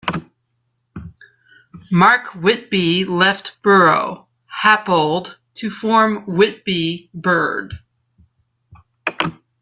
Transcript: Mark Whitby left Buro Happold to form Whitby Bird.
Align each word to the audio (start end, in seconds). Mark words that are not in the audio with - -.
Mark 1.91 2.33
Whitby 2.33 3.05
left 3.05 3.57
Buro 3.63 4.25
Happold 4.63 5.35
to 5.53 5.69
form 5.69 6.25
Whitby 6.25 7.11
Bird. 7.13 7.75